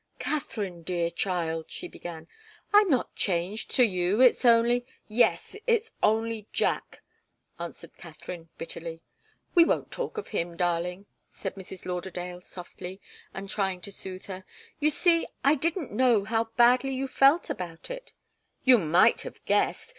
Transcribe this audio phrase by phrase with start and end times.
[0.17, 2.27] "Katharine, dear child," she began,
[2.73, 4.83] "I'm not changed to you it's only"
[5.25, 7.03] "Yes it's only Jack!"
[7.59, 9.03] answered Katharine, bitterly.
[9.53, 11.85] "We won't talk of him, darling," said Mrs.
[11.85, 12.99] Lauderdale, softly,
[13.31, 14.43] and trying to soothe her.
[14.79, 18.11] "You see, I didn't know how badly you felt about it"
[18.65, 19.89] "You might have guessed.